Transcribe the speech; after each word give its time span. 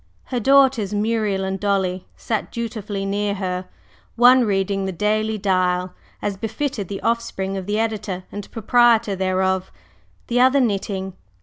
Her 0.23 0.39
daughters, 0.39 0.95
Muriel 0.95 1.43
and 1.43 1.59
Dolly, 1.59 2.07
sat 2.17 2.51
dutifully 2.51 3.05
near 3.05 3.35
her, 3.35 3.65
one 4.15 4.45
reading 4.45 4.85
the 4.85 4.91
Daily 4.91 5.37
Dial, 5.37 5.93
as 6.23 6.37
befitted 6.37 6.87
the 6.87 7.01
offspring 7.01 7.55
of 7.55 7.67
the 7.67 7.77
editor 7.77 8.23
and 8.31 8.49
proprietor 8.49 9.15
thereof, 9.15 9.71
the 10.25 10.39
other 10.39 10.59
knitting. 10.59 11.13